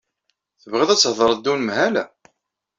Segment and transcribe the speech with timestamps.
[0.61, 1.95] Tebɣiḍ ad thedreḍ d unemhal?